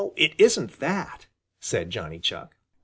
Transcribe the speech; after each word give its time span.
"It 0.15 0.33
isn't 0.39 0.79
that," 0.79 1.27
said 1.59 1.91
Johnny 1.91 2.17
Chuck. 2.17 2.55